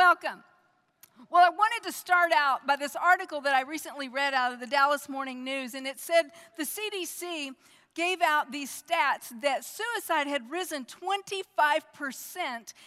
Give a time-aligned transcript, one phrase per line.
[0.00, 0.42] welcome.
[1.30, 4.58] Well, I wanted to start out by this article that I recently read out of
[4.58, 7.50] the Dallas Morning News, and it said the CDC
[7.94, 11.42] gave out these stats that suicide had risen 25%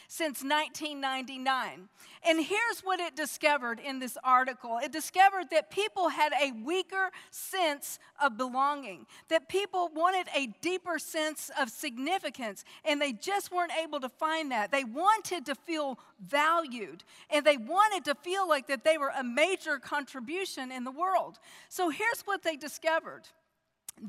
[0.08, 1.90] since 1999.
[2.26, 7.12] And here's what it discovered in this article it discovered that people had a weaker
[7.32, 13.74] sense of belonging, that people wanted a deeper sense of significance, and they just weren't
[13.84, 14.72] able to find that.
[14.72, 19.24] They wanted to feel valued, and they wanted to feel like that they were a
[19.24, 21.40] major contribution in the world.
[21.68, 23.24] So here's what they discovered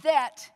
[0.02, 0.50] that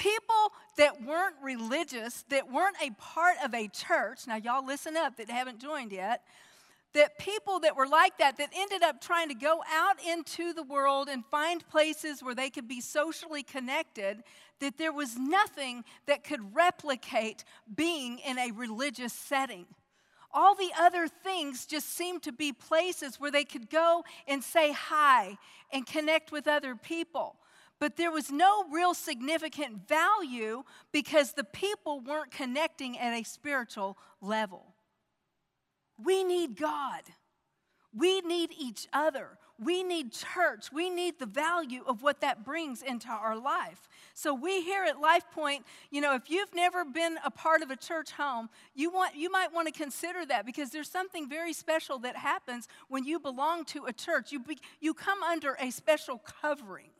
[0.00, 5.18] people that weren't religious, that weren't a part of a church, now y'all listen up
[5.18, 6.22] that haven't joined yet,
[6.94, 10.62] that people that were like that, that ended up trying to go out into the
[10.62, 14.22] world and find places where they could be socially connected,
[14.58, 17.44] that there was nothing that could replicate
[17.76, 19.66] being in a religious setting.
[20.32, 24.72] All the other things just seemed to be places where they could go and say
[24.72, 25.36] hi
[25.72, 27.36] and connect with other people
[27.80, 33.96] but there was no real significant value because the people weren't connecting at a spiritual
[34.20, 34.74] level.
[36.02, 37.02] We need God.
[37.96, 39.38] We need each other.
[39.58, 40.72] We need church.
[40.72, 43.88] We need the value of what that brings into our life.
[44.14, 47.70] So we here at Life Point, you know, if you've never been a part of
[47.70, 51.52] a church home, you want you might want to consider that because there's something very
[51.52, 54.32] special that happens when you belong to a church.
[54.32, 56.90] You be, you come under a special covering.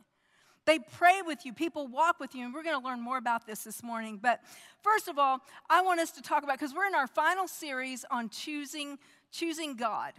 [0.66, 3.46] They pray with you, people walk with you, and we're going to learn more about
[3.46, 4.18] this this morning.
[4.22, 4.40] But
[4.82, 8.04] first of all, I want us to talk about because we're in our final series
[8.10, 8.98] on choosing
[9.32, 10.12] choosing God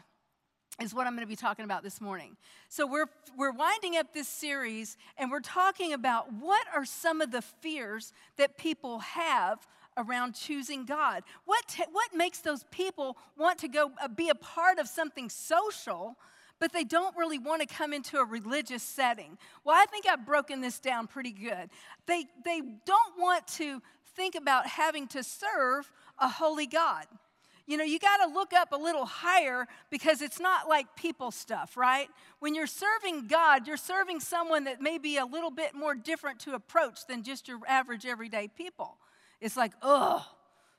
[0.81, 2.37] is what I'm going to be talking about this morning.
[2.69, 7.31] So we're we're winding up this series and we're talking about what are some of
[7.31, 9.67] the fears that people have
[9.97, 11.23] around choosing God.
[11.45, 15.29] What t- what makes those people want to go uh, be a part of something
[15.29, 16.17] social
[16.61, 19.35] but they don't really want to come into a religious setting.
[19.65, 21.71] Well, I think I've broken this down pretty good.
[22.05, 23.81] They, they don't want to
[24.15, 27.05] think about having to serve a holy God.
[27.65, 31.31] You know, you got to look up a little higher because it's not like people
[31.31, 32.07] stuff, right?
[32.39, 36.41] When you're serving God, you're serving someone that may be a little bit more different
[36.41, 38.97] to approach than just your average everyday people.
[39.39, 40.21] It's like, ugh,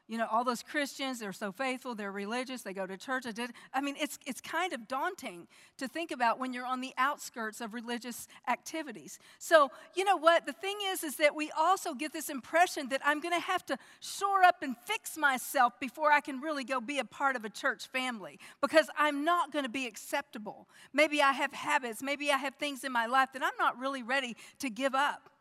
[0.08, 3.24] you know, all those Christians, they're so faithful, they're religious, they go to church.
[3.26, 5.46] I, did, I mean, it's, it's kind of daunting
[5.78, 9.18] to think about when you're on the outskirts of religious activities.
[9.38, 10.44] So, you know what?
[10.44, 13.64] The thing is, is that we also get this impression that I'm going to have
[13.66, 17.44] to shore up and fix myself before I can really go be a part of
[17.44, 20.68] a church family because I'm not going to be acceptable.
[20.92, 24.02] Maybe I have habits, maybe I have things in my life that I'm not really
[24.02, 25.31] ready to give up.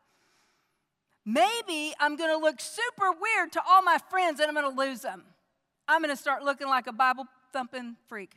[1.24, 4.80] Maybe I'm going to look super weird to all my friends and I'm going to
[4.80, 5.22] lose them.
[5.86, 8.34] I'm going to start looking like a Bible thumping freak.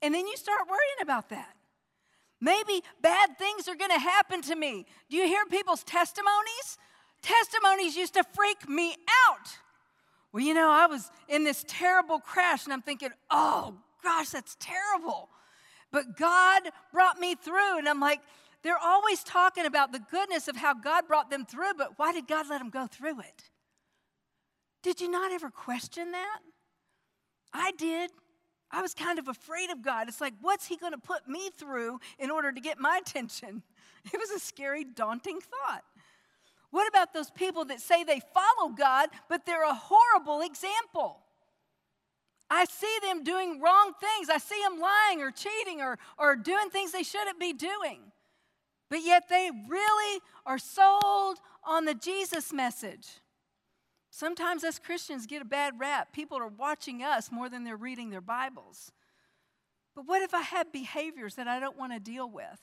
[0.00, 1.54] And then you start worrying about that.
[2.40, 4.84] Maybe bad things are going to happen to me.
[5.08, 6.78] Do you hear people's testimonies?
[7.22, 8.96] Testimonies used to freak me
[9.28, 9.48] out.
[10.32, 14.56] Well, you know, I was in this terrible crash and I'm thinking, oh gosh, that's
[14.58, 15.28] terrible.
[15.92, 17.78] But God brought me through.
[17.78, 18.20] And I'm like,
[18.62, 22.28] they're always talking about the goodness of how God brought them through, but why did
[22.28, 23.50] God let them go through it?
[24.82, 26.38] Did you not ever question that?
[27.52, 28.10] I did.
[28.70, 30.08] I was kind of afraid of God.
[30.08, 33.62] It's like, what's He going to put me through in order to get my attention?
[34.12, 35.82] It was a scary, daunting thought.
[36.70, 41.18] What about those people that say they follow God, but they're a horrible example?
[42.48, 44.30] I see them doing wrong things.
[44.30, 48.12] I see them lying or cheating or, or doing things they shouldn't be doing
[48.92, 53.08] but yet they really are sold on the Jesus message.
[54.10, 56.12] Sometimes us Christians get a bad rap.
[56.12, 58.92] People are watching us more than they're reading their Bibles.
[59.94, 62.60] But what if I have behaviors that I don't want to deal with?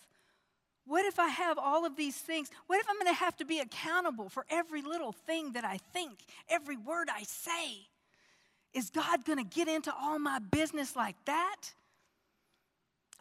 [0.86, 2.52] What if I have all of these things?
[2.68, 5.80] What if I'm going to have to be accountable for every little thing that I
[5.94, 7.88] think, every word I say?
[8.72, 11.74] Is God going to get into all my business like that?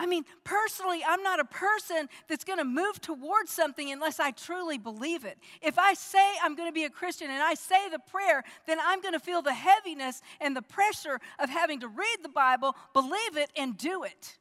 [0.01, 4.31] I mean, personally, I'm not a person that's going to move towards something unless I
[4.31, 5.39] truly believe it.
[5.61, 8.79] If I say I'm going to be a Christian and I say the prayer, then
[8.81, 12.77] I'm going to feel the heaviness and the pressure of having to read the Bible,
[12.93, 14.39] believe it, and do it.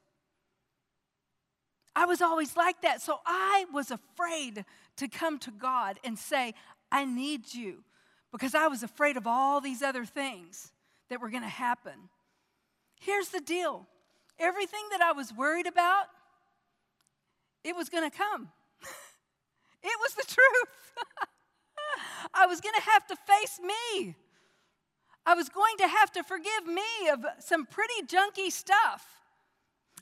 [1.95, 3.01] I was always like that.
[3.01, 4.63] So I was afraid
[4.97, 6.53] to come to God and say,
[6.91, 7.83] I need you,
[8.31, 10.71] because I was afraid of all these other things
[11.09, 12.09] that were going to happen.
[12.99, 13.87] Here's the deal
[14.39, 16.05] everything that I was worried about,
[17.63, 18.49] it was going to come.
[19.83, 21.29] it was the truth.
[22.33, 24.15] I was going to have to face me.
[25.25, 29.05] I was going to have to forgive me of some pretty junky stuff.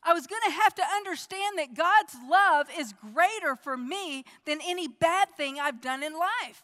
[0.04, 4.60] I was going to have to understand that God's love is greater for me than
[4.64, 6.64] any bad thing I've done in life.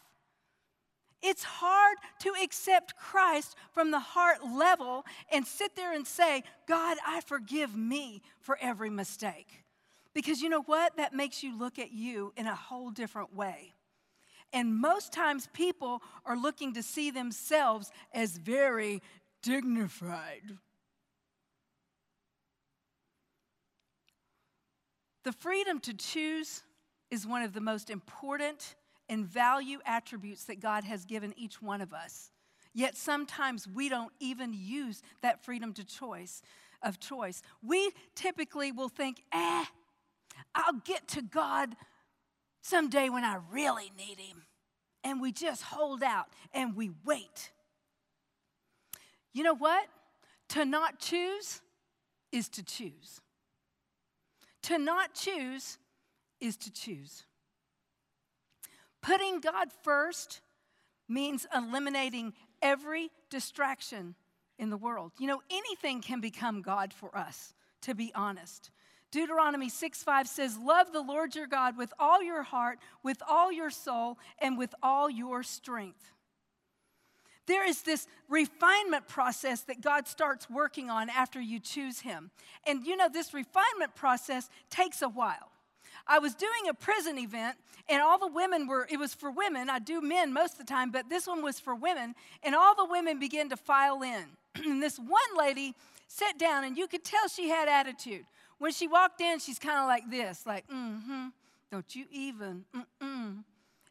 [1.22, 6.98] It's hard to accept Christ from the heart level and sit there and say, God,
[7.06, 9.62] I forgive me for every mistake.
[10.14, 10.96] Because you know what?
[10.96, 13.74] That makes you look at you in a whole different way.
[14.52, 19.00] And most times people are looking to see themselves as very
[19.42, 20.58] dignified.
[25.24, 26.62] The freedom to choose
[27.10, 28.74] is one of the most important
[29.12, 32.30] and value attributes that God has given each one of us.
[32.72, 36.40] Yet sometimes we don't even use that freedom to choice
[36.82, 37.42] of choice.
[37.62, 39.66] We typically will think, "Eh,
[40.54, 41.76] I'll get to God
[42.62, 44.46] someday when I really need him."
[45.04, 47.52] And we just hold out and we wait.
[49.34, 49.90] You know what?
[50.48, 51.60] To not choose
[52.30, 53.20] is to choose.
[54.62, 55.76] To not choose
[56.40, 57.26] is to choose.
[59.02, 60.40] Putting God first
[61.08, 62.32] means eliminating
[62.62, 64.14] every distraction
[64.58, 65.12] in the world.
[65.18, 67.52] You know, anything can become God for us,
[67.82, 68.70] to be honest.
[69.10, 73.52] Deuteronomy 6 5 says, Love the Lord your God with all your heart, with all
[73.52, 76.12] your soul, and with all your strength.
[77.46, 82.30] There is this refinement process that God starts working on after you choose Him.
[82.66, 85.51] And you know, this refinement process takes a while.
[86.06, 87.56] I was doing a prison event,
[87.88, 89.70] and all the women were, it was for women.
[89.70, 92.14] I do men most of the time, but this one was for women.
[92.42, 94.24] And all the women began to file in.
[94.64, 95.74] and this one lady
[96.08, 98.24] sat down, and you could tell she had attitude.
[98.58, 101.26] When she walked in, she's kind of like this, like, mm hmm,
[101.70, 103.44] don't you even, mm mm.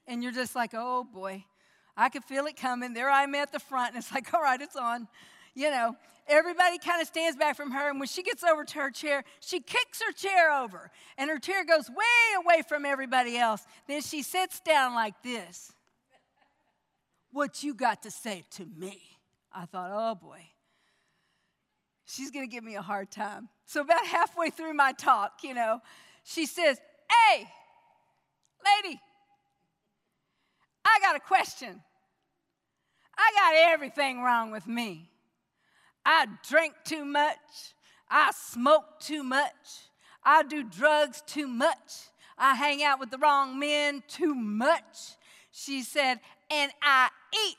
[0.08, 1.46] And you're just like, oh boy.
[1.98, 2.94] I could feel it coming.
[2.94, 5.08] There I am at the front, and it's like, all right, it's on.
[5.54, 5.96] You know,
[6.28, 9.24] everybody kind of stands back from her, and when she gets over to her chair,
[9.42, 13.66] she kicks her chair over, and her chair goes way away from everybody else.
[13.88, 15.74] Then she sits down like this.
[17.32, 19.02] What you got to say to me?
[19.54, 20.42] I thought, oh boy,
[22.06, 23.50] she's gonna give me a hard time.
[23.66, 25.80] So, about halfway through my talk, you know,
[26.24, 26.78] she says,
[27.10, 27.46] Hey,
[28.84, 29.00] lady,
[30.86, 31.82] I got a question.
[33.18, 35.11] I got everything wrong with me.
[36.06, 37.38] I drink too much.
[38.10, 39.90] I smoke too much.
[40.24, 42.10] I do drugs too much.
[42.38, 45.16] I hang out with the wrong men too much.
[45.52, 46.20] She said,
[46.50, 47.10] and I
[47.48, 47.58] eat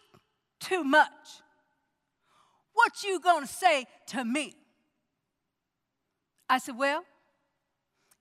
[0.60, 1.10] too much.
[2.72, 4.54] What you gonna say to me?
[6.48, 7.04] I said, well,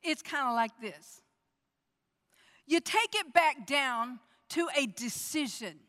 [0.03, 1.21] it's kind of like this.
[2.65, 4.19] You take it back down
[4.49, 5.79] to a decision.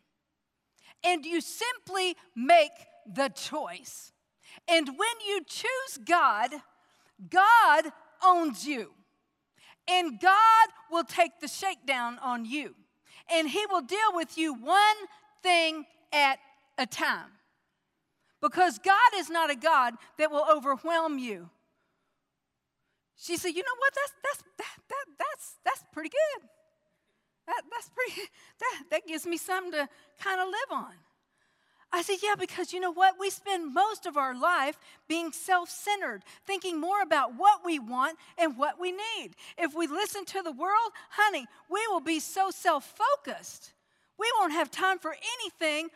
[1.05, 2.73] And you simply make
[3.07, 4.13] the choice.
[4.69, 6.51] And when you choose God,
[7.31, 7.85] God
[8.25, 8.93] owns you.
[9.89, 12.75] And God will take the shakedown on you.
[13.33, 14.97] And He will deal with you one
[15.43, 16.39] thing at
[16.79, 17.31] a time.
[18.41, 21.49] Because God is not a God that will overwhelm you.
[23.17, 23.93] She said, You know what?
[23.95, 26.49] That's, that's, that, that, that's, that's pretty good.
[27.47, 28.29] That, that's pretty,
[28.61, 29.89] that, that gives me something to
[30.21, 30.93] kind of live on.
[31.93, 33.17] I said, Yeah, because you know what?
[33.19, 34.79] We spend most of our life
[35.09, 39.31] being self centered, thinking more about what we want and what we need.
[39.59, 43.73] If we listen to the world, honey, we will be so self focused.
[44.19, 45.89] We won't have time for anything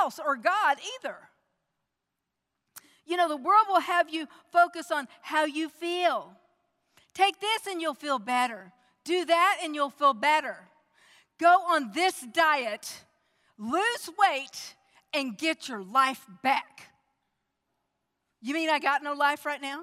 [0.00, 1.16] else or God either.
[3.06, 6.32] You know, the world will have you focus on how you feel.
[7.14, 8.72] Take this and you'll feel better.
[9.04, 10.58] Do that and you'll feel better
[11.40, 13.00] go on this diet,
[13.58, 14.74] lose weight,
[15.12, 16.88] and get your life back.
[18.40, 19.82] You mean I got no life right now?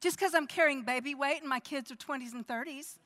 [0.00, 2.98] Just because I'm carrying baby weight and my kids are 20s and 30s?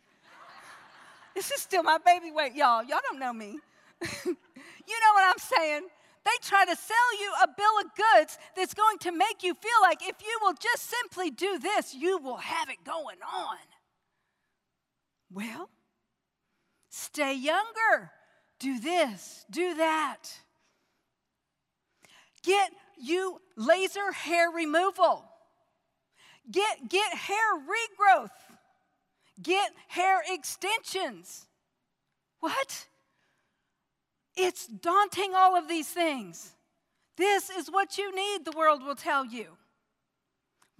[1.34, 2.82] This is still my baby weight, y'all.
[2.82, 3.58] Y'all don't know me.
[4.24, 5.82] you know what I'm saying?
[6.24, 9.80] They try to sell you a bill of goods that's going to make you feel
[9.82, 13.56] like if you will just simply do this, you will have it going on.
[15.32, 15.68] Well,
[16.90, 18.10] Stay younger.
[18.58, 20.24] Do this, do that.
[22.48, 25.22] Get you laser hair removal.
[26.50, 28.30] Get, get hair regrowth.
[29.42, 31.46] Get hair extensions.
[32.40, 32.86] What?
[34.34, 36.54] It's daunting, all of these things.
[37.18, 39.48] This is what you need, the world will tell you.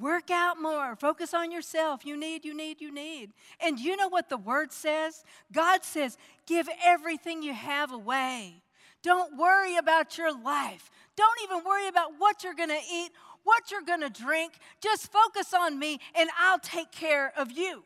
[0.00, 0.96] Work out more.
[0.96, 2.06] Focus on yourself.
[2.06, 3.32] You need, you need, you need.
[3.60, 5.22] And you know what the word says?
[5.52, 8.62] God says, give everything you have away.
[9.08, 10.90] Don't worry about your life.
[11.16, 13.08] Don't even worry about what you're going to eat,
[13.42, 14.52] what you're going to drink.
[14.82, 17.84] Just focus on me and I'll take care of you.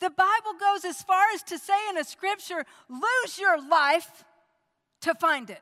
[0.00, 4.24] The Bible goes as far as to say in a scripture lose your life
[5.02, 5.60] to find it.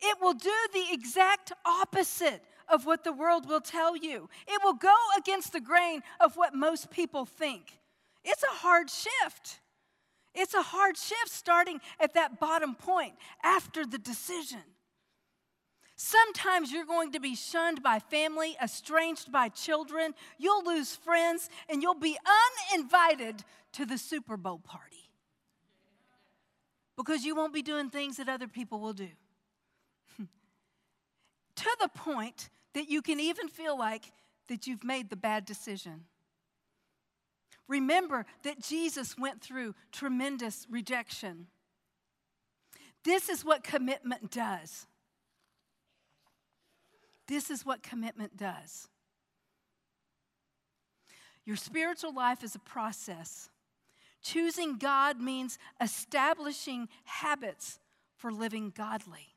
[0.00, 4.28] It will do the exact opposite of what the world will tell you.
[4.46, 7.80] It will go against the grain of what most people think.
[8.22, 9.58] It's a hard shift.
[10.36, 14.62] It's a hard shift starting at that bottom point after the decision.
[15.96, 21.82] Sometimes you're going to be shunned by family, estranged by children, you'll lose friends, and
[21.82, 22.18] you'll be
[22.74, 25.10] uninvited to the Super Bowl party
[26.98, 29.08] because you won't be doing things that other people will do.
[31.56, 34.12] to the point that you can even feel like
[34.48, 36.04] that you've made the bad decision.
[37.68, 41.48] Remember that Jesus went through tremendous rejection.
[43.04, 44.86] This is what commitment does.
[47.28, 48.88] This is what commitment does.
[51.44, 53.48] Your spiritual life is a process.
[54.22, 57.78] Choosing God means establishing habits
[58.16, 59.34] for living godly,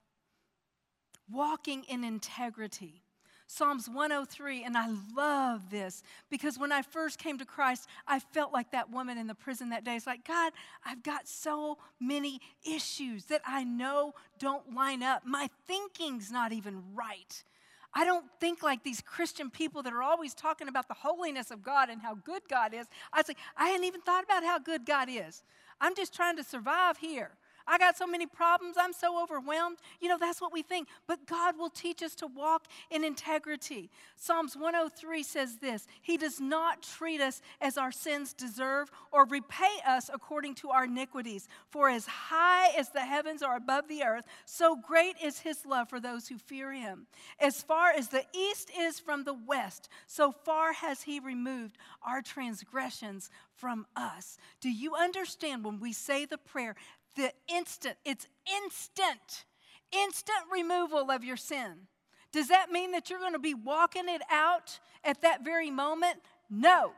[1.30, 3.04] walking in integrity.
[3.52, 8.54] Psalms 103, and I love this because when I first came to Christ, I felt
[8.54, 9.96] like that woman in the prison that day.
[9.96, 10.54] It's like, God,
[10.86, 15.24] I've got so many issues that I know don't line up.
[15.26, 17.44] My thinking's not even right.
[17.92, 21.64] I don't think like these Christian people that are always talking about the holiness of
[21.64, 22.86] God and how good God is.
[23.12, 25.42] I say, I hadn't even thought about how good God is.
[25.82, 27.32] I'm just trying to survive here.
[27.70, 28.78] I got so many problems.
[28.80, 29.78] I'm so overwhelmed.
[30.02, 30.88] You know, that's what we think.
[31.08, 33.92] But God will teach us to walk in integrity.
[34.16, 39.78] Psalms 103 says this He does not treat us as our sins deserve or repay
[39.88, 41.48] us according to our iniquities.
[41.70, 45.90] For as high as the heavens are above the earth, so great is His love
[45.90, 47.06] for those who fear Him.
[47.40, 52.24] As far as the east is from the west, so far has He removed our
[52.24, 54.38] transgressions from us.
[54.62, 56.76] Do you understand when we say the prayer
[57.16, 58.28] the instant, it's
[58.64, 59.46] instant,
[59.92, 61.88] instant removal of your sin.
[62.32, 66.20] Does that mean that you're going to be walking it out at that very moment?
[66.50, 66.92] No,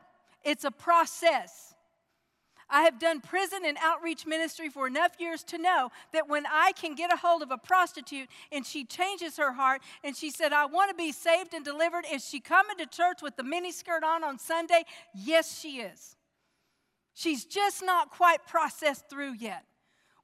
[0.44, 1.74] it's a process.
[2.72, 6.72] I have done prison and outreach ministry for enough years to know that when I
[6.72, 10.54] can get a hold of a prostitute and she changes her heart and she said,
[10.54, 14.04] I want to be saved and delivered, is she coming to church with the miniskirt
[14.04, 14.84] on on Sunday?
[15.14, 16.16] Yes, she is.
[17.14, 19.66] She's just not quite processed through yet.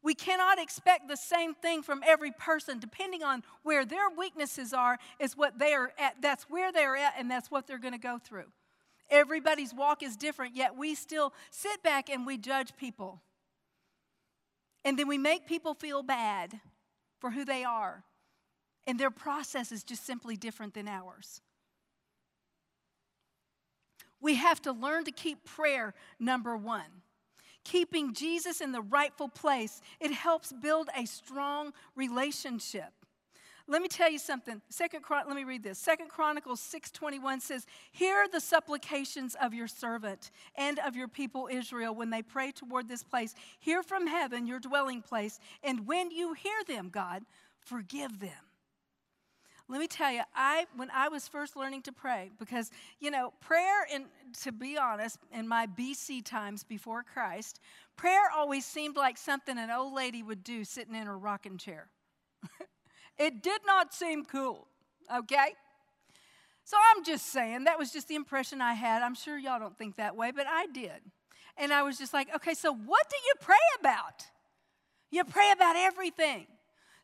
[0.03, 2.79] We cannot expect the same thing from every person.
[2.79, 6.21] Depending on where their weaknesses are, is what they are at.
[6.21, 8.51] That's where they're at, and that's what they're going to go through.
[9.09, 13.21] Everybody's walk is different, yet we still sit back and we judge people.
[14.83, 16.59] And then we make people feel bad
[17.19, 18.03] for who they are.
[18.85, 21.41] And their process is just simply different than ours.
[24.21, 27.03] We have to learn to keep prayer number one
[27.67, 32.93] keeping Jesus in the rightful place, it helps build a strong relationship.
[33.69, 34.61] Let me tell you something.
[34.69, 35.77] Second, let me read this.
[35.77, 41.93] Second Chronicles 6:21 says, "Hear the supplications of your servant and of your people Israel
[41.93, 43.35] when they pray toward this place.
[43.59, 47.25] Hear from heaven your dwelling place, and when you hear them, God,
[47.59, 48.46] forgive them."
[49.69, 53.33] Let me tell you, I when I was first learning to pray, because you know,
[53.41, 54.05] prayer and
[54.43, 57.59] to be honest, in my BC times before Christ,
[57.97, 61.89] prayer always seemed like something an old lady would do sitting in her rocking chair.
[63.17, 64.67] it did not seem cool,
[65.13, 65.53] okay?
[66.63, 69.01] So I'm just saying, that was just the impression I had.
[69.01, 71.01] I'm sure y'all don't think that way, but I did.
[71.57, 74.25] And I was just like, okay, so what do you pray about?
[75.09, 76.47] You pray about everything.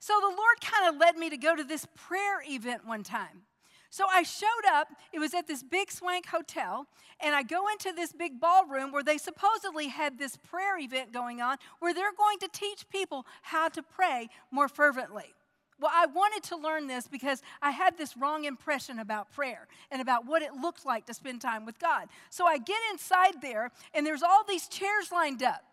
[0.03, 3.43] So the Lord kind of led me to go to this prayer event one time.
[3.89, 6.87] So I showed up, it was at this big swank hotel,
[7.21, 11.39] and I go into this big ballroom where they supposedly had this prayer event going
[11.39, 15.33] on where they're going to teach people how to pray more fervently.
[15.79, 20.01] Well, I wanted to learn this because I had this wrong impression about prayer and
[20.01, 22.09] about what it looked like to spend time with God.
[22.29, 25.63] So I get inside there, and there's all these chairs lined up.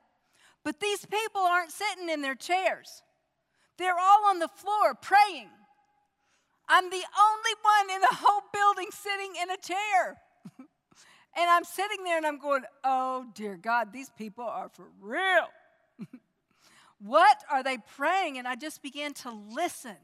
[0.62, 3.02] But these people aren't sitting in their chairs.
[3.80, 5.48] They're all on the floor praying.
[6.68, 10.18] I'm the only one in the whole building sitting in a chair.
[10.58, 15.48] and I'm sitting there and I'm going, oh dear God, these people are for real.
[16.98, 18.36] what are they praying?
[18.36, 19.96] And I just began to listen.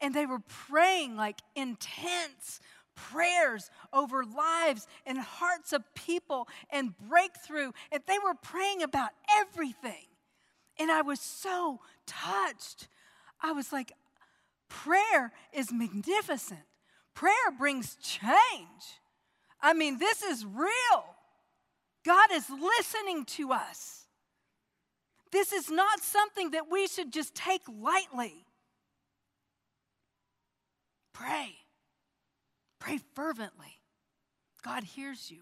[0.00, 2.58] And they were praying like intense
[2.94, 7.72] prayers over lives and hearts of people and breakthrough.
[7.92, 10.06] And they were praying about everything.
[10.78, 12.88] And I was so touched.
[13.40, 13.92] I was like,
[14.68, 16.60] prayer is magnificent.
[17.14, 18.22] Prayer brings change.
[19.60, 21.04] I mean, this is real.
[22.04, 24.06] God is listening to us.
[25.32, 28.46] This is not something that we should just take lightly.
[31.12, 31.56] Pray.
[32.78, 33.80] Pray fervently.
[34.62, 35.40] God hears you.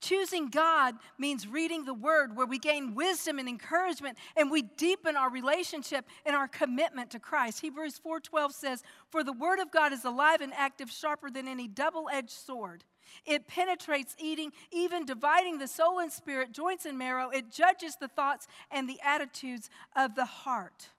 [0.00, 5.14] Choosing God means reading the Word where we gain wisdom and encouragement and we deepen
[5.14, 7.60] our relationship and our commitment to Christ.
[7.60, 11.68] Hebrews 4:12 says, "For the Word of God is alive and active, sharper than any
[11.68, 12.84] double-edged sword.
[13.26, 17.28] It penetrates eating, even dividing the soul and spirit, joints and marrow.
[17.28, 20.90] It judges the thoughts and the attitudes of the heart."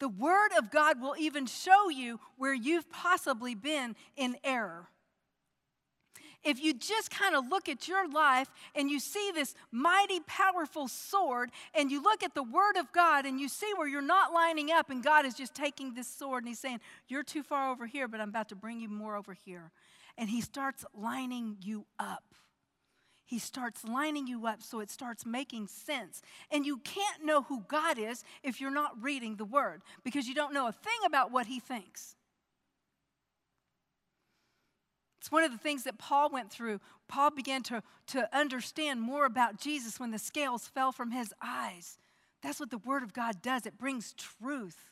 [0.00, 4.90] The Word of God will even show you where you've possibly been in error
[6.44, 10.88] if you just kind of look at your life and you see this mighty, powerful
[10.88, 14.32] sword, and you look at the Word of God and you see where you're not
[14.32, 17.70] lining up, and God is just taking this sword and He's saying, You're too far
[17.70, 19.72] over here, but I'm about to bring you more over here.
[20.16, 22.22] And He starts lining you up.
[23.26, 26.20] He starts lining you up so it starts making sense.
[26.50, 30.34] And you can't know who God is if you're not reading the Word because you
[30.34, 32.16] don't know a thing about what He thinks.
[35.24, 36.80] It's one of the things that Paul went through.
[37.08, 41.96] Paul began to, to understand more about Jesus when the scales fell from his eyes.
[42.42, 44.90] That's what the Word of God does, it brings truth.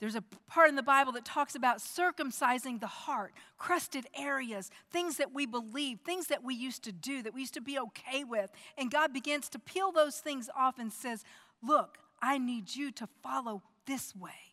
[0.00, 5.18] There's a part in the Bible that talks about circumcising the heart, crusted areas, things
[5.18, 8.24] that we believe, things that we used to do, that we used to be okay
[8.24, 8.50] with.
[8.76, 11.22] And God begins to peel those things off and says,
[11.62, 14.49] Look, I need you to follow this way.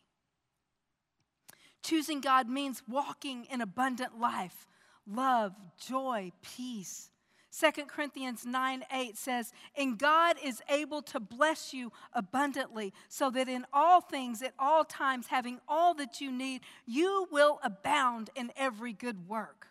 [1.88, 4.68] Choosing God means walking in abundant life,
[5.10, 7.12] love, joy, peace.
[7.58, 13.48] 2 Corinthians 9 8 says, And God is able to bless you abundantly, so that
[13.48, 18.52] in all things, at all times, having all that you need, you will abound in
[18.58, 19.68] every good work.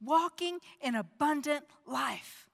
[0.00, 2.48] Walking in abundant life.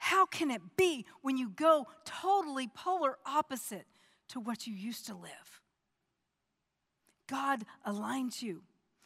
[0.00, 3.86] How can it be when you go totally polar opposite
[4.30, 5.59] to what you used to live?
[7.30, 8.62] God aligns you.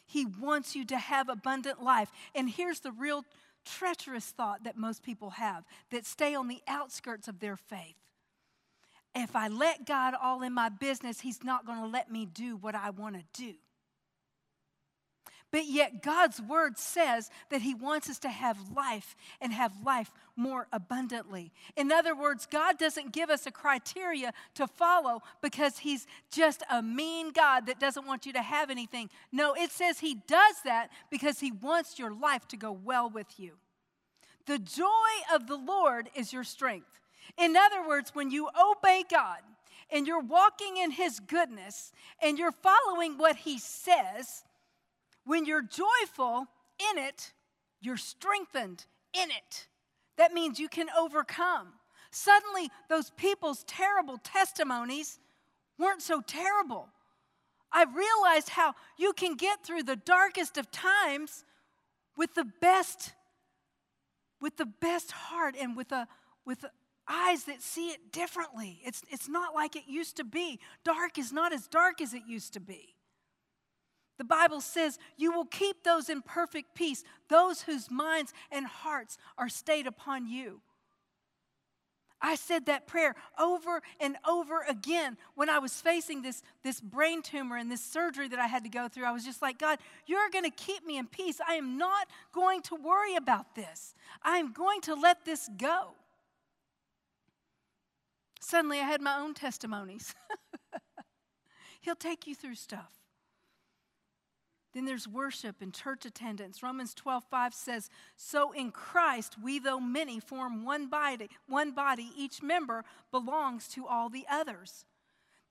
[0.06, 2.10] He wants you to have abundant life.
[2.34, 3.24] And here's the real
[3.64, 7.96] treacherous thought that most people have that stay on the outskirts of their faith.
[9.14, 12.56] If I let God all in my business, He's not going to let me do
[12.56, 13.54] what I want to do.
[15.54, 20.10] But yet, God's word says that He wants us to have life and have life
[20.34, 21.52] more abundantly.
[21.76, 26.82] In other words, God doesn't give us a criteria to follow because He's just a
[26.82, 29.10] mean God that doesn't want you to have anything.
[29.30, 33.38] No, it says He does that because He wants your life to go well with
[33.38, 33.52] you.
[34.46, 34.84] The joy
[35.32, 36.98] of the Lord is your strength.
[37.38, 39.38] In other words, when you obey God,
[39.92, 44.42] and you're walking in His goodness and you're following what He says,
[45.24, 46.46] when you're joyful
[46.92, 47.32] in it,
[47.80, 49.68] you're strengthened in it.
[50.16, 51.74] That means you can overcome.
[52.10, 55.18] Suddenly, those people's terrible testimonies
[55.78, 56.88] weren't so terrible.
[57.72, 61.44] I realized how you can get through the darkest of times
[62.16, 63.12] with the best
[64.40, 66.06] with the best heart and with a
[66.44, 66.64] with
[67.08, 68.80] eyes that see it differently.
[68.84, 70.60] It's it's not like it used to be.
[70.84, 72.93] Dark is not as dark as it used to be.
[74.18, 79.18] The Bible says, You will keep those in perfect peace, those whose minds and hearts
[79.36, 80.60] are stayed upon you.
[82.24, 87.20] I said that prayer over and over again when I was facing this, this brain
[87.20, 89.04] tumor and this surgery that I had to go through.
[89.04, 91.38] I was just like, God, you're going to keep me in peace.
[91.46, 93.94] I am not going to worry about this.
[94.22, 95.90] I am going to let this go.
[98.40, 100.14] Suddenly, I had my own testimonies.
[101.82, 103.03] He'll take you through stuff.
[104.74, 106.62] Then there's worship and church attendance.
[106.62, 112.10] Romans 12, 5 says, So in Christ, we, though many, form one body, one body,
[112.16, 114.84] each member belongs to all the others.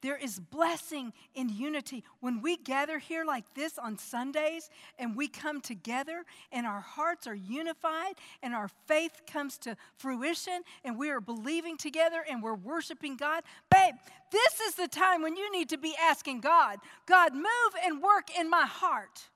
[0.03, 2.03] There is blessing in unity.
[2.19, 7.25] When we gather here like this on Sundays and we come together and our hearts
[7.25, 12.53] are unified and our faith comes to fruition and we are believing together and we're
[12.53, 13.95] worshiping God, babe,
[14.29, 18.27] this is the time when you need to be asking God, God, move and work
[18.37, 19.29] in my heart.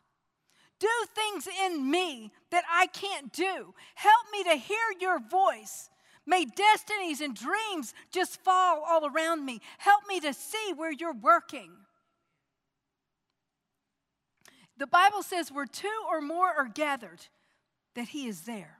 [0.79, 3.73] Do things in me that I can't do.
[3.95, 5.89] Help me to hear your voice.
[6.27, 9.61] May destinies and dreams just fall all around me.
[9.77, 11.71] Help me to see where you're working.
[14.77, 17.25] The Bible says where two or more are gathered,
[17.95, 18.79] that He is there.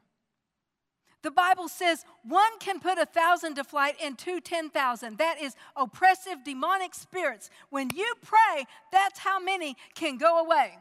[1.24, 5.18] The Bible says one can put a thousand to flight and two, ten thousand.
[5.18, 7.50] That is oppressive demonic spirits.
[7.70, 10.78] When you pray, that's how many can go away.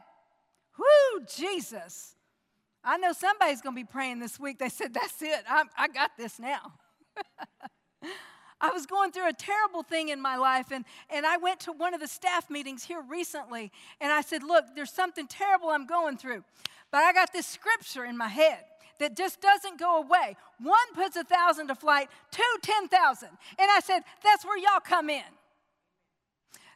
[0.77, 2.16] Whoo, Jesus.
[2.87, 4.59] I know somebody's going to be praying this week.
[4.59, 5.43] They said, That's it.
[5.47, 6.73] I, I got this now.
[8.61, 11.73] I was going through a terrible thing in my life, and, and I went to
[11.73, 15.85] one of the staff meetings here recently, and I said, Look, there's something terrible I'm
[15.85, 16.45] going through.
[16.89, 18.63] But I got this scripture in my head
[18.99, 20.37] that just doesn't go away.
[20.61, 23.29] One puts a thousand to flight, two, ten thousand.
[23.59, 25.23] And I said, That's where y'all come in.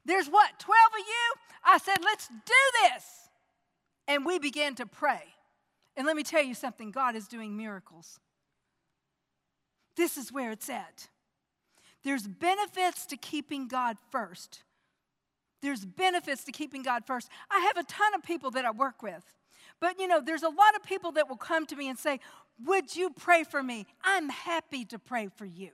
[0.04, 1.34] There's what, 12 of you?
[1.64, 3.06] I said, Let's do this.
[4.10, 5.24] And we began to pray.
[5.96, 8.20] And let me tell you something God is doing miracles.
[9.96, 11.10] This is where it's at.
[12.04, 14.64] There's benefits to keeping God first.
[15.62, 17.30] There's benefits to keeping God first.
[17.52, 19.24] I have a ton of people that I work with.
[19.80, 22.20] But you know, there's a lot of people that will come to me and say,
[22.66, 23.86] Would you pray for me?
[24.04, 25.70] I'm happy to pray for you.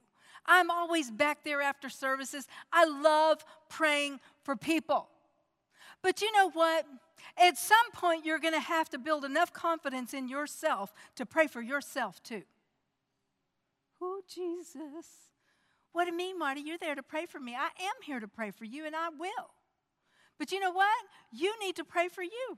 [0.45, 2.47] I'm always back there after services.
[2.71, 5.09] I love praying for people.
[6.01, 6.85] But you know what?
[7.37, 11.47] At some point, you're going to have to build enough confidence in yourself to pray
[11.47, 12.43] for yourself too.
[14.01, 15.07] Oh, Jesus.
[15.91, 16.61] What do you mean, Marty?
[16.61, 17.55] You're there to pray for me.
[17.55, 19.49] I am here to pray for you, and I will.
[20.37, 21.05] But you know what?
[21.31, 22.57] You need to pray for you.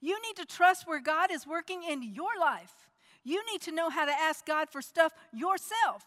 [0.00, 2.88] You need to trust where God is working in your life.
[3.24, 6.04] You need to know how to ask God for stuff yourself.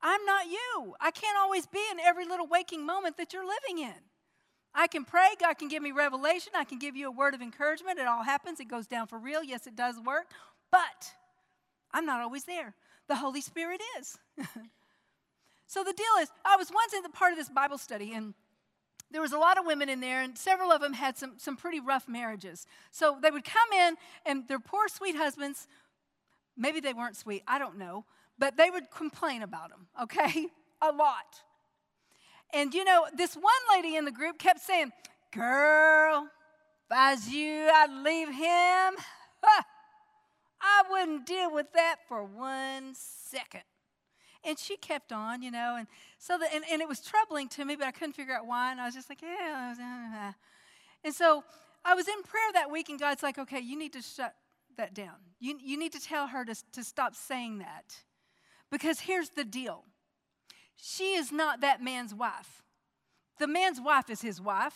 [0.00, 0.94] I'm not you.
[1.00, 4.00] I can't always be in every little waking moment that you're living in.
[4.78, 7.42] I can pray, God can give me revelation, I can give you a word of
[7.42, 7.98] encouragement.
[7.98, 9.42] It all happens, it goes down for real.
[9.42, 10.26] Yes, it does work,
[10.70, 11.14] but
[11.90, 12.74] I'm not always there.
[13.08, 14.16] The Holy Spirit is.
[15.68, 18.32] So the deal is, I was once in the part of this Bible study, and
[19.10, 21.58] there was a lot of women in there, and several of them had some, some
[21.58, 22.66] pretty rough marriages.
[22.90, 25.68] So they would come in, and their poor, sweet husbands,
[26.56, 28.06] maybe they weren't sweet, I don't know,
[28.38, 30.46] but they would complain about them, okay?
[30.80, 31.42] A lot.
[32.52, 34.92] And you know, this one lady in the group kept saying,
[35.32, 36.28] Girl,
[36.86, 39.04] if I was you, I'd leave him.
[40.60, 43.62] I wouldn't deal with that for one second.
[44.44, 45.86] And she kept on, you know, and
[46.18, 48.70] so the, and, and it was troubling to me, but I couldn't figure out why.
[48.72, 49.74] And I was just like, yeah.
[49.78, 50.32] Uh, uh, uh.
[51.04, 51.44] And so
[51.84, 54.34] I was in prayer that week, and God's like, okay, you need to shut
[54.76, 55.16] that down.
[55.40, 57.96] You, you need to tell her to, to stop saying that.
[58.70, 59.84] Because here's the deal
[60.80, 62.62] she is not that man's wife.
[63.38, 64.74] The man's wife is his wife,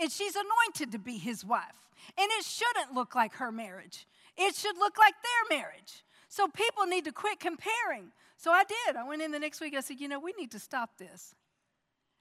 [0.00, 1.88] and she's anointed to be his wife.
[2.16, 6.04] And it shouldn't look like her marriage, it should look like their marriage.
[6.30, 8.12] So people need to quit comparing.
[8.36, 8.96] So I did.
[8.96, 9.74] I went in the next week.
[9.74, 11.34] I said, you know, we need to stop this.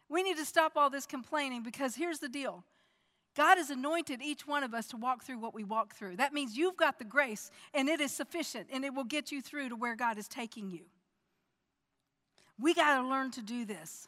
[0.07, 2.63] We need to stop all this complaining because here's the deal
[3.35, 6.15] God has anointed each one of us to walk through what we walk through.
[6.15, 9.41] That means you've got the grace and it is sufficient and it will get you
[9.41, 10.85] through to where God is taking you.
[12.59, 14.07] We got to learn to do this.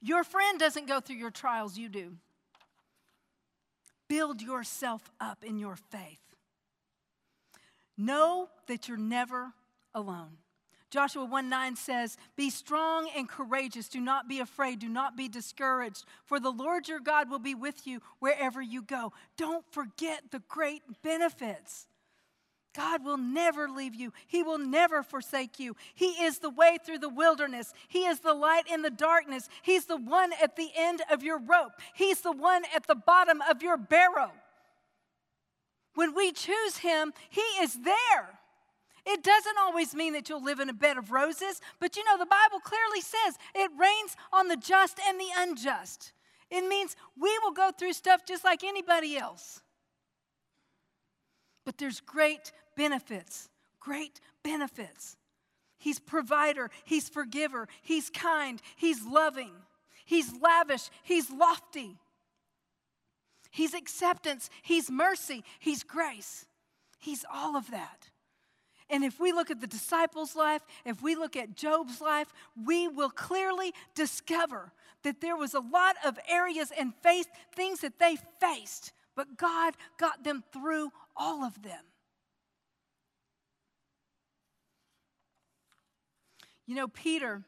[0.00, 2.16] Your friend doesn't go through your trials, you do.
[4.08, 6.20] Build yourself up in your faith.
[7.96, 9.52] Know that you're never
[9.94, 10.38] alone.
[10.90, 13.88] Joshua 1 9 says, Be strong and courageous.
[13.88, 14.80] Do not be afraid.
[14.80, 16.04] Do not be discouraged.
[16.26, 19.12] For the Lord your God will be with you wherever you go.
[19.38, 21.86] Don't forget the great benefits.
[22.74, 24.12] God will never leave you.
[24.26, 25.76] He will never forsake you.
[25.94, 27.74] He is the way through the wilderness.
[27.88, 29.48] He is the light in the darkness.
[29.62, 31.72] He's the one at the end of your rope.
[31.94, 34.32] He's the one at the bottom of your barrow.
[35.94, 38.38] When we choose Him, He is there.
[39.04, 42.16] It doesn't always mean that you'll live in a bed of roses, but you know,
[42.16, 46.12] the Bible clearly says it rains on the just and the unjust.
[46.50, 49.60] It means we will go through stuff just like anybody else.
[51.64, 53.48] But there's great benefits,
[53.80, 55.16] great benefits.
[55.78, 59.52] He's provider, he's forgiver, he's kind, he's loving,
[60.04, 61.98] he's lavish, he's lofty.
[63.50, 66.46] He's acceptance, he's mercy, he's grace.
[66.98, 68.08] He's all of that.
[68.88, 72.32] And if we look at the disciples' life, if we look at Job's life,
[72.64, 77.98] we will clearly discover that there was a lot of areas and faith, things that
[77.98, 81.82] they faced, but God got them through all of them.
[86.66, 87.42] You know, Peter,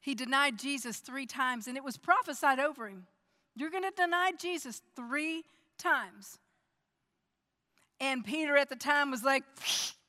[0.00, 3.06] he denied Jesus three times, and it was prophesied over him.
[3.54, 5.44] You're going to deny Jesus three
[5.78, 6.38] times.
[8.00, 9.44] And Peter at the time was like,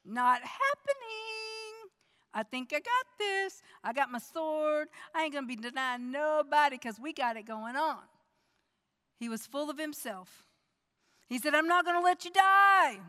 [0.05, 1.91] not happening.
[2.33, 3.61] I think I got this.
[3.83, 4.87] I got my sword.
[5.15, 7.97] I ain't going to be denying nobody because we got it going on.
[9.19, 10.45] He was full of himself.
[11.27, 12.99] He said, I'm not going to let you die.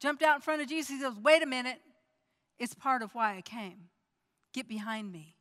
[0.00, 0.90] jumped out in front of Jesus.
[0.90, 1.80] He goes, Wait a minute.
[2.58, 3.88] It's part of why I came.
[4.54, 5.34] Get behind me.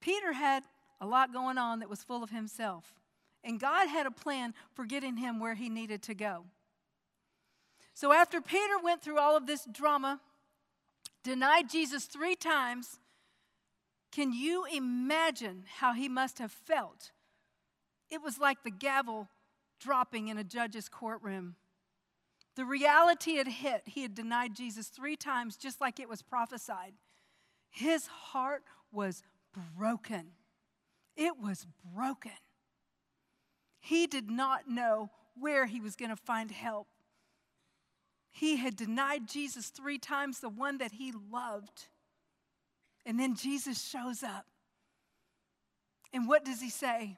[0.00, 0.62] Peter had
[1.00, 2.94] a lot going on that was full of himself,
[3.44, 6.44] and God had a plan for getting him where he needed to go.
[7.92, 10.20] So after Peter went through all of this drama,
[11.22, 12.98] denied Jesus three times,
[14.10, 17.10] can you imagine how he must have felt?
[18.10, 19.28] It was like the gavel
[19.80, 21.56] dropping in a judge's courtroom.
[22.54, 23.82] The reality had hit.
[23.86, 26.92] He had denied Jesus three times, just like it was prophesied.
[27.72, 29.22] His heart was
[29.76, 30.32] broken.
[31.16, 32.30] It was broken.
[33.80, 36.86] He did not know where he was going to find help.
[38.30, 41.88] He had denied Jesus three times, the one that he loved.
[43.04, 44.44] And then Jesus shows up.
[46.12, 47.16] And what does he say?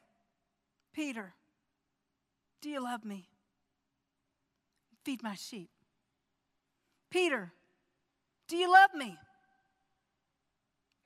[0.94, 1.34] Peter,
[2.62, 3.28] do you love me?
[5.04, 5.68] Feed my sheep.
[7.10, 7.52] Peter,
[8.48, 9.16] do you love me?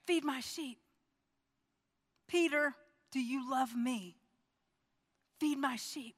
[0.09, 0.79] Feed my sheep.
[2.29, 2.75] Peter,
[3.13, 4.17] do you love me?
[5.39, 6.15] Feed my sheep.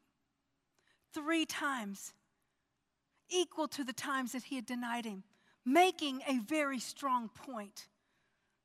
[1.13, 2.13] Three times,
[3.29, 5.25] equal to the times that he had denied him,
[5.67, 7.89] making a very strong point.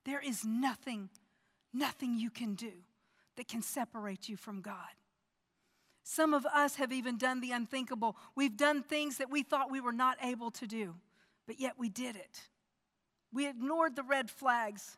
[0.06, 1.10] There is nothing,
[1.74, 2.74] nothing you can do
[3.36, 4.94] that can separate you from God.
[6.04, 8.16] Some of us have even done the unthinkable.
[8.36, 10.94] We've done things that we thought we were not able to do,
[11.48, 12.42] but yet we did it.
[13.34, 14.98] We ignored the red flags.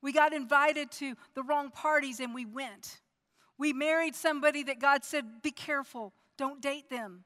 [0.00, 3.00] We got invited to the wrong parties and we went.
[3.58, 7.24] We married somebody that God said, be careful, don't date them.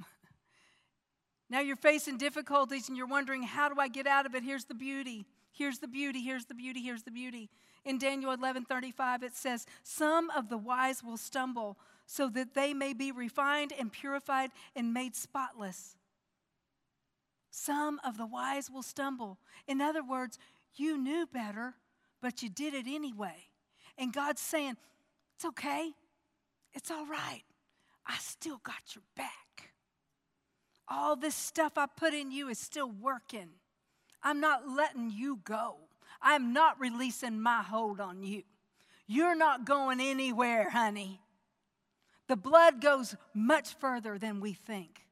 [1.50, 4.42] now you're facing difficulties and you're wondering, how do I get out of it?
[4.42, 5.26] Here's the beauty.
[5.52, 6.20] Here's the beauty.
[6.20, 6.80] Here's the beauty.
[6.82, 7.48] Here's the beauty.
[7.84, 12.74] In Daniel 11 35, it says, Some of the wise will stumble so that they
[12.74, 15.96] may be refined and purified and made spotless.
[17.50, 19.38] Some of the wise will stumble.
[19.68, 20.38] In other words,
[20.76, 21.74] you knew better,
[22.20, 23.48] but you did it anyway.
[23.98, 24.76] And God's saying,
[25.36, 25.92] It's okay.
[26.72, 27.42] It's all right.
[28.06, 29.70] I still got your back.
[30.88, 33.48] All this stuff I put in you is still working.
[34.22, 35.76] I'm not letting you go.
[36.20, 38.42] I'm not releasing my hold on you.
[39.06, 41.20] You're not going anywhere, honey.
[42.26, 45.02] The blood goes much further than we think.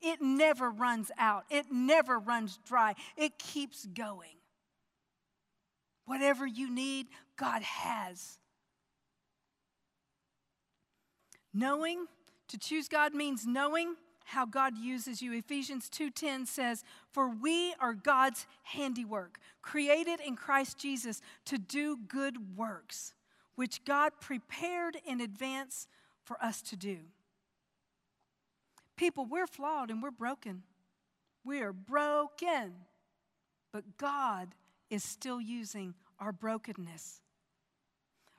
[0.00, 4.39] It never runs out, it never runs dry, it keeps going.
[6.10, 8.40] Whatever you need, God has.
[11.54, 12.08] Knowing,
[12.48, 13.94] to choose God means knowing
[14.24, 15.32] how God uses you.
[15.32, 22.56] Ephesians 2:10 says, "For we are God's handiwork, created in Christ Jesus to do good
[22.56, 23.14] works,
[23.54, 25.86] which God prepared in advance
[26.24, 27.08] for us to do."
[28.96, 30.64] People, we're flawed and we're broken.
[31.44, 32.88] We are broken.
[33.70, 34.56] But God
[34.90, 37.20] is still using our brokenness.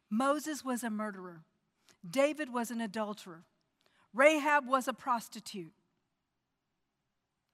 [0.09, 1.41] Moses was a murderer,
[2.07, 3.43] David was an adulterer,
[4.13, 5.71] Rahab was a prostitute.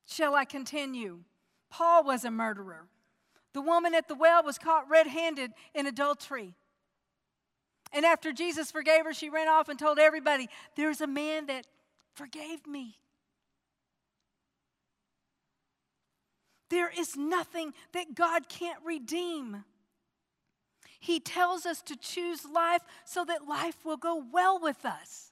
[0.07, 1.19] Shall I continue?
[1.69, 2.87] Paul was a murderer.
[3.53, 6.55] The woman at the well was caught red handed in adultery.
[7.91, 11.65] And after Jesus forgave her, she ran off and told everybody, There's a man that
[12.15, 12.97] forgave me.
[16.69, 19.63] There is nothing that God can't redeem.
[20.99, 25.31] He tells us to choose life so that life will go well with us.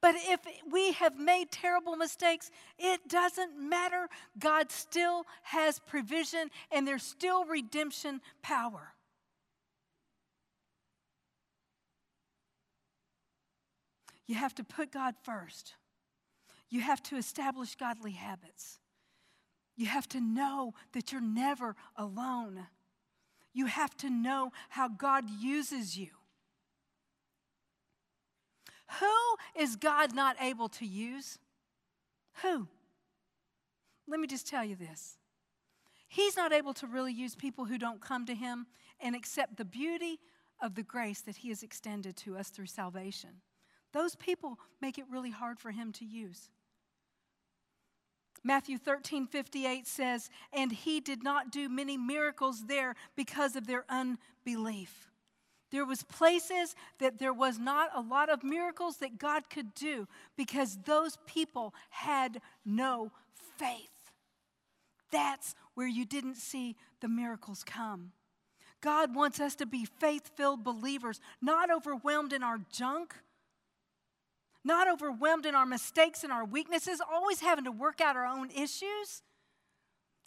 [0.00, 0.40] But if
[0.70, 4.08] we have made terrible mistakes, it doesn't matter.
[4.36, 8.94] God still has provision and there's still redemption power.
[14.26, 15.74] You have to put God first.
[16.68, 18.78] You have to establish godly habits.
[19.76, 22.66] You have to know that you're never alone.
[23.52, 26.08] You have to know how God uses you.
[29.00, 31.38] Who is God not able to use?
[32.42, 32.68] Who?
[34.06, 35.16] Let me just tell you this.
[36.08, 38.66] He's not able to really use people who don't come to Him
[39.00, 40.18] and accept the beauty
[40.60, 43.40] of the grace that He has extended to us through salvation.
[43.92, 46.50] Those people make it really hard for Him to use.
[48.44, 53.84] Matthew 13, 58 says, And he did not do many miracles there because of their
[53.88, 55.08] unbelief.
[55.70, 60.06] There was places that there was not a lot of miracles that God could do
[60.36, 63.10] because those people had no
[63.56, 63.88] faith.
[65.10, 68.12] That's where you didn't see the miracles come.
[68.82, 73.14] God wants us to be faith filled believers, not overwhelmed in our junk,
[74.64, 78.50] not overwhelmed in our mistakes and our weaknesses, always having to work out our own
[78.50, 79.22] issues.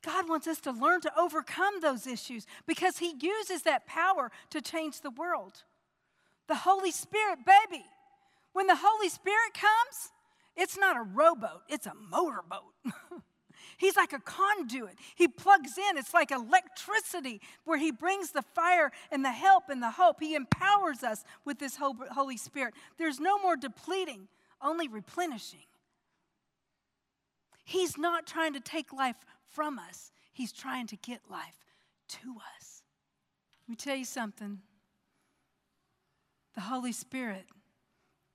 [0.03, 4.61] God wants us to learn to overcome those issues because He uses that power to
[4.61, 5.63] change the world.
[6.47, 7.83] The Holy Spirit, baby,
[8.53, 10.11] when the Holy Spirit comes,
[10.55, 12.73] it's not a rowboat, it's a motorboat.
[13.77, 14.95] He's like a conduit.
[15.15, 15.97] He plugs in.
[15.97, 20.17] It's like electricity where He brings the fire and the help and the hope.
[20.19, 22.73] He empowers us with this Holy Spirit.
[22.97, 24.27] There's no more depleting,
[24.61, 25.65] only replenishing.
[27.63, 29.17] He's not trying to take life
[29.49, 31.65] from us, He's trying to get life
[32.09, 32.83] to us.
[33.67, 34.59] Let me tell you something
[36.53, 37.45] the Holy Spirit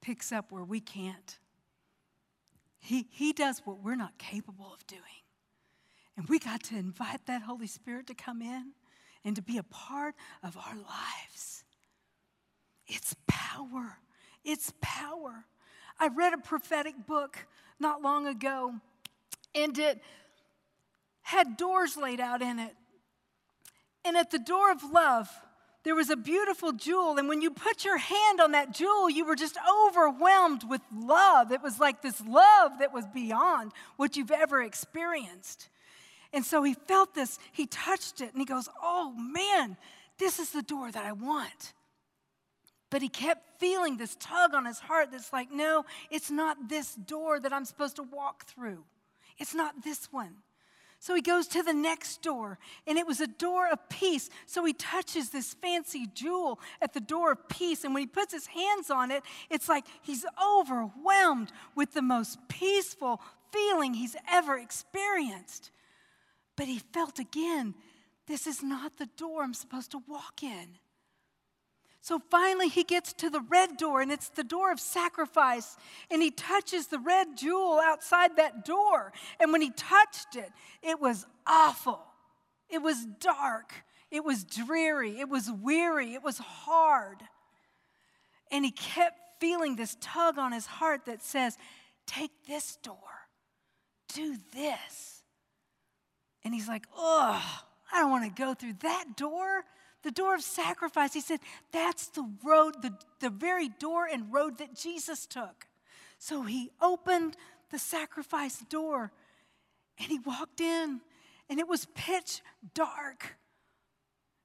[0.00, 1.38] picks up where we can't.
[2.78, 5.02] He, he does what we're not capable of doing.
[6.20, 8.72] And we got to invite that Holy Spirit to come in
[9.24, 11.64] and to be a part of our lives.
[12.86, 13.96] It's power.
[14.44, 15.46] It's power.
[15.98, 17.38] I read a prophetic book
[17.78, 18.74] not long ago,
[19.54, 20.02] and it
[21.22, 22.76] had doors laid out in it.
[24.04, 25.30] And at the door of love,
[25.84, 27.16] there was a beautiful jewel.
[27.16, 29.56] And when you put your hand on that jewel, you were just
[29.86, 31.50] overwhelmed with love.
[31.50, 35.70] It was like this love that was beyond what you've ever experienced.
[36.32, 39.76] And so he felt this, he touched it, and he goes, Oh man,
[40.18, 41.72] this is the door that I want.
[42.90, 46.94] But he kept feeling this tug on his heart that's like, No, it's not this
[46.94, 48.84] door that I'm supposed to walk through.
[49.38, 50.36] It's not this one.
[51.02, 54.28] So he goes to the next door, and it was a door of peace.
[54.44, 57.84] So he touches this fancy jewel at the door of peace.
[57.84, 62.38] And when he puts his hands on it, it's like he's overwhelmed with the most
[62.48, 65.70] peaceful feeling he's ever experienced.
[66.60, 67.74] But he felt again,
[68.26, 70.76] this is not the door I'm supposed to walk in.
[72.02, 75.78] So finally, he gets to the red door, and it's the door of sacrifice.
[76.10, 79.10] And he touches the red jewel outside that door.
[79.40, 80.50] And when he touched it,
[80.82, 82.02] it was awful.
[82.68, 83.72] It was dark.
[84.10, 85.18] It was dreary.
[85.18, 86.12] It was weary.
[86.12, 87.22] It was hard.
[88.52, 91.56] And he kept feeling this tug on his heart that says,
[92.06, 92.98] Take this door,
[94.12, 95.19] do this.
[96.44, 99.64] And he's like, oh, I don't want to go through that door.
[100.02, 101.12] The door of sacrifice.
[101.12, 101.40] He said,
[101.72, 105.66] that's the road, the, the very door and road that Jesus took.
[106.18, 107.36] So he opened
[107.70, 109.12] the sacrifice door
[109.98, 111.00] and he walked in,
[111.50, 112.40] and it was pitch
[112.72, 113.36] dark.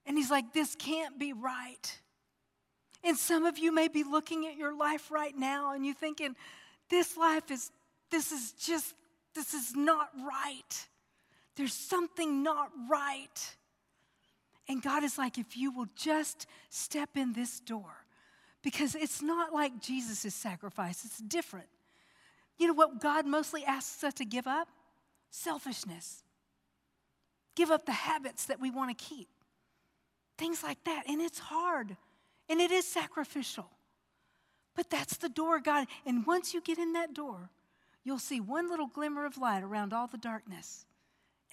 [0.04, 2.00] And he's like, this can't be right.
[3.02, 6.36] And some of you may be looking at your life right now and you're thinking,
[6.90, 7.70] this life is,
[8.10, 8.94] this is just,
[9.34, 10.88] this is not right.
[11.56, 13.56] There's something not right.
[14.68, 18.04] And God is like, if you will just step in this door,
[18.62, 21.68] because it's not like Jesus' sacrifice, it's different.
[22.58, 24.68] You know what God mostly asks us to give up?
[25.30, 26.22] Selfishness.
[27.54, 29.28] Give up the habits that we want to keep.
[30.36, 31.04] Things like that.
[31.08, 31.96] And it's hard
[32.48, 33.70] and it is sacrificial.
[34.74, 35.86] But that's the door, God.
[36.04, 37.50] And once you get in that door,
[38.04, 40.84] you'll see one little glimmer of light around all the darkness.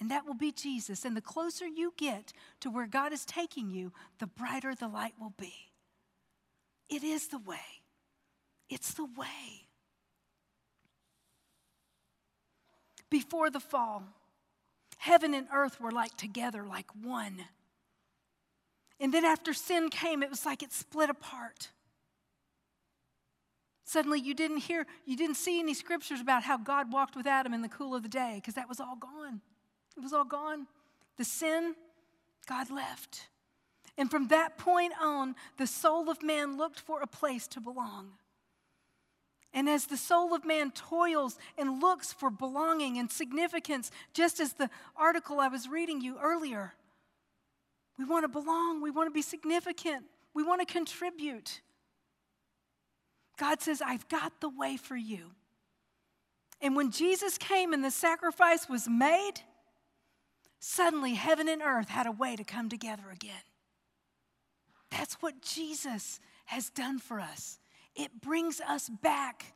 [0.00, 1.04] And that will be Jesus.
[1.04, 5.14] And the closer you get to where God is taking you, the brighter the light
[5.20, 5.54] will be.
[6.88, 7.82] It is the way.
[8.68, 9.68] It's the way.
[13.10, 14.02] Before the fall,
[14.98, 17.44] heaven and earth were like together, like one.
[18.98, 21.68] And then after sin came, it was like it split apart.
[23.84, 27.54] Suddenly you didn't hear, you didn't see any scriptures about how God walked with Adam
[27.54, 29.40] in the cool of the day, because that was all gone.
[29.96, 30.66] It was all gone.
[31.16, 31.74] The sin,
[32.46, 33.28] God left.
[33.96, 38.12] And from that point on, the soul of man looked for a place to belong.
[39.52, 44.54] And as the soul of man toils and looks for belonging and significance, just as
[44.54, 46.74] the article I was reading you earlier,
[47.96, 51.60] we want to belong, we want to be significant, we want to contribute.
[53.36, 55.30] God says, I've got the way for you.
[56.60, 59.34] And when Jesus came and the sacrifice was made,
[60.66, 63.42] suddenly heaven and earth had a way to come together again.
[64.90, 67.58] That's what Jesus has done for us.
[67.94, 69.52] It brings us back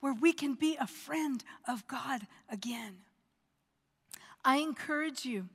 [0.00, 2.96] where we can be a friend of God again.
[4.44, 5.48] I encourage you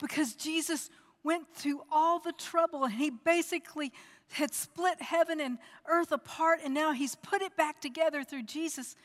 [0.00, 0.88] because Jesus
[1.22, 3.92] went through all the trouble and he basically
[4.32, 8.96] had split heaven and earth apart and now he's put it back together through Jesus.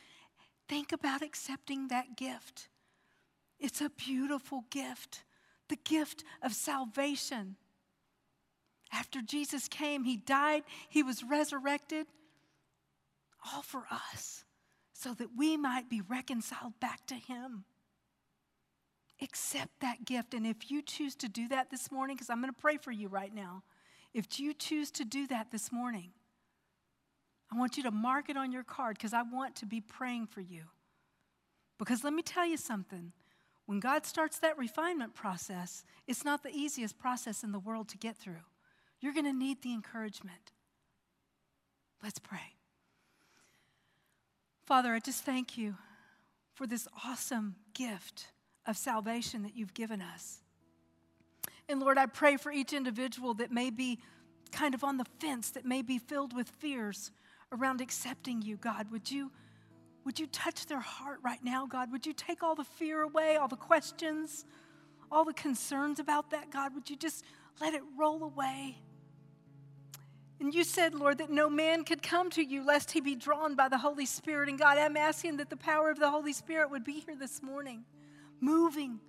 [0.70, 2.70] Think about accepting that gift.
[3.60, 5.24] It's a beautiful gift,
[5.68, 7.58] the gift of salvation.
[8.92, 12.08] After Jesus came, he died, he was resurrected,
[13.54, 14.44] all for us,
[14.94, 17.66] so that we might be reconciled back to Him.
[19.22, 20.34] Accept that gift.
[20.34, 22.92] And if you choose to do that this morning, because I'm going to pray for
[22.92, 23.64] you right now,
[24.14, 26.12] if you choose to do that this morning,
[27.52, 30.28] I want you to mark it on your card because I want to be praying
[30.28, 30.64] for you.
[31.78, 33.12] Because let me tell you something
[33.70, 38.00] when God starts that refinement process, it's not the easiest process in the world to
[38.00, 38.42] get through.
[39.00, 40.54] You're going to need the encouragement.
[42.02, 42.56] Let's pray.
[44.66, 45.76] Father, I just thank you
[46.56, 48.30] for this awesome gift
[48.66, 50.40] of salvation that you've given us.
[51.70, 54.00] And Lord, I pray for each individual that may be
[54.52, 57.12] kind of on the fence, that may be filled with fears
[57.52, 58.92] around accepting you, God.
[58.92, 59.30] Would you,
[60.10, 61.92] would you touch their heart right now, God?
[61.92, 64.44] Would you take all the fear away, all the questions,
[65.12, 66.74] all the concerns about that, God?
[66.74, 67.24] Would you just
[67.62, 68.80] let it roll away?
[70.40, 73.54] And you said, Lord, that no man could come to you lest he be drawn
[73.54, 74.50] by the Holy Spirit.
[74.50, 77.44] And God, I'm asking that the power of the Holy Spirit would be here this
[77.44, 77.84] morning,
[78.40, 79.00] moving,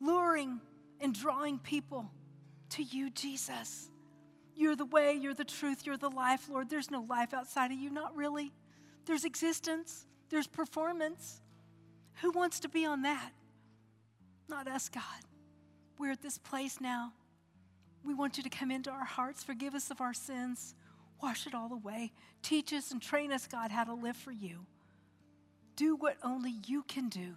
[0.00, 0.58] luring,
[1.02, 2.10] and drawing people
[2.70, 3.90] to you, Jesus.
[4.56, 6.70] You're the way, you're the truth, you're the life, Lord.
[6.70, 8.54] There's no life outside of you, not really.
[9.04, 11.40] There's existence, there's performance.
[12.22, 13.30] Who wants to be on that?
[14.48, 15.02] Not us, God.
[15.98, 17.12] We're at this place now.
[18.04, 20.74] We want you to come into our hearts, forgive us of our sins,
[21.22, 22.12] wash it all away.
[22.42, 24.64] Teach us and train us, God, how to live for you.
[25.76, 27.36] Do what only you can do.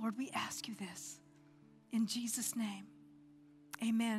[0.00, 1.20] Lord, we ask you this
[1.92, 2.86] in Jesus' name.
[3.82, 4.18] Amen.